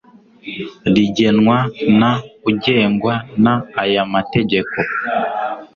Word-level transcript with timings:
rigenwa 0.95 1.57
n 1.99 2.01
ugengwa 2.49 3.13
n 3.43 3.45
aya 3.81 4.03
mategeko 4.13 4.75